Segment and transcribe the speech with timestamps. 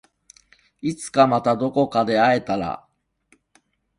[0.81, 2.87] いつかまたどこかで会えたら